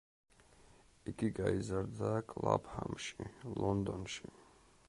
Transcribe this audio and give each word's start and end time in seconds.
იგი 1.11 1.29
გაიზარდა 1.39 2.09
კლაფჰამში, 2.33 3.31
ლონდონში. 3.65 4.35